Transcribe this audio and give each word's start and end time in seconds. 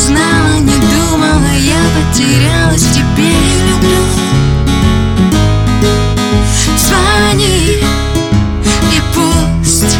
Знала, 0.00 0.58
не 0.60 0.74
думала 0.74 1.52
Я 1.58 1.80
потерялась 1.94 2.86
и 2.96 3.02
люблю 3.68 4.02
Звони 6.76 7.82
и 8.92 9.02
пусть 9.14 9.98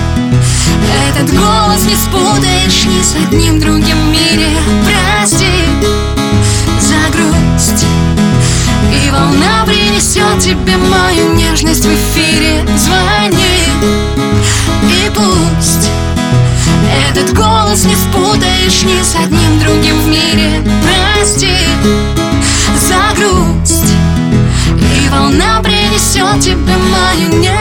Этот 1.08 1.30
голос 1.34 1.84
не 1.86 1.94
спутаешь 1.94 2.84
ни 2.86 3.02
с 3.02 3.14
одним 3.14 3.60
другим 3.60 3.96
в 3.96 4.12
мире. 4.12 4.48
Прости 4.84 5.46
за 6.80 7.12
грусть 7.12 7.84
И 9.04 9.10
волна 9.10 9.64
принесет 9.66 10.38
тебе 10.40 10.76
мою 10.78 11.34
нежность 11.34 11.84
в 11.84 11.92
эфире. 11.92 12.66
Звони 12.76 13.19
Этот 17.20 17.36
голос 17.36 17.84
не 17.84 17.94
спутаешь 17.94 18.82
ни 18.82 19.02
с 19.02 19.14
одним 19.14 19.60
другим 19.60 20.00
в 20.00 20.06
мире. 20.08 20.64
Прости 20.82 21.54
за 22.78 23.14
грусть 23.14 23.92
И 24.78 25.08
волна 25.10 25.60
принесет 25.62 26.40
тебе 26.40 26.76
мою 26.78 27.40
нежность 27.40 27.59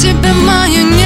тебе 0.00 0.32
мою 0.32 0.97